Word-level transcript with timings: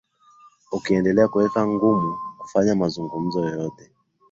ukiendelea 0.71 1.27
kuweka 1.27 1.67
ngumu 1.67 2.15
kufanya 2.39 2.75
mazungumzo 2.75 3.39
yoyote 3.45 3.91